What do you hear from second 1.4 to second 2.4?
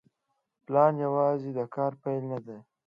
د کار پیل